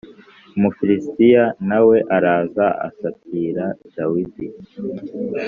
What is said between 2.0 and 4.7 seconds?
araza asatira Dawidi